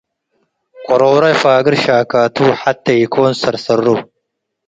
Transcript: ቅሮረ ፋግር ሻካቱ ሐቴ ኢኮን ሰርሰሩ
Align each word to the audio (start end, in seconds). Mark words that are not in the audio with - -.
ቅሮረ 0.87 1.23
ፋግር 1.41 1.73
ሻካቱ 1.83 2.37
ሐቴ 2.61 2.85
ኢኮን 3.03 3.31
ሰርሰሩ 3.41 3.85